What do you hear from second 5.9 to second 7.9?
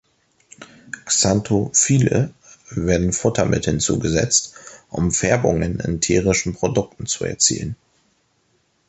tierischen Produkten zu erzielen.